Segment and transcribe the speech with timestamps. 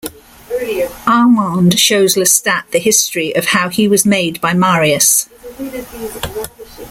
[1.05, 5.29] Armand "shows" Lestat the history of how he was made by Marius.